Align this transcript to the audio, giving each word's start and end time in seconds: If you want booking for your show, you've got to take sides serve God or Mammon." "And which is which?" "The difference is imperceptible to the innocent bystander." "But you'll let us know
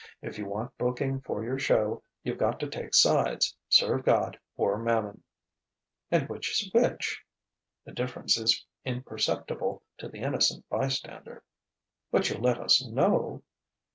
If 0.19 0.39
you 0.39 0.47
want 0.47 0.75
booking 0.79 1.21
for 1.21 1.43
your 1.43 1.59
show, 1.59 2.01
you've 2.23 2.39
got 2.39 2.59
to 2.61 2.67
take 2.67 2.95
sides 2.95 3.55
serve 3.69 4.03
God 4.03 4.39
or 4.57 4.75
Mammon." 4.79 5.21
"And 6.09 6.27
which 6.27 6.49
is 6.59 6.73
which?" 6.73 7.21
"The 7.85 7.91
difference 7.91 8.35
is 8.35 8.65
imperceptible 8.83 9.83
to 9.99 10.09
the 10.09 10.21
innocent 10.21 10.67
bystander." 10.69 11.43
"But 12.09 12.31
you'll 12.31 12.41
let 12.41 12.57
us 12.57 12.83
know 12.83 13.43